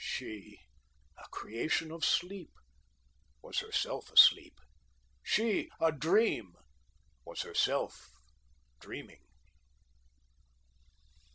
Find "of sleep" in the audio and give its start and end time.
1.91-2.49